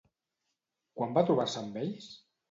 [0.99, 2.09] Quan va trobar-se amb ells?